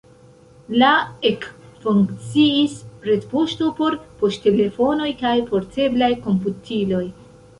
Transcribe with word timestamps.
La 0.83 0.87
ekfunkciis 1.29 2.79
retpoŝto 3.09 3.69
por 3.81 3.97
poŝtelefonoj 4.23 5.11
kaj 5.21 5.35
porteblaj 5.51 6.11
komputiloj. 6.27 7.05